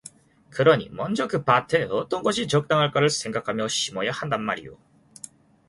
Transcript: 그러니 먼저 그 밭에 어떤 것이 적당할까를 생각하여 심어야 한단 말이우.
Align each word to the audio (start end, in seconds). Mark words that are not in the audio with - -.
그러니 0.49 0.89
먼저 0.89 1.27
그 1.27 1.43
밭에 1.45 1.83
어떤 1.91 2.23
것이 2.23 2.47
적당할까를 2.47 3.11
생각하여 3.11 3.67
심어야 3.67 4.09
한단 4.09 4.41
말이우. 4.41 4.75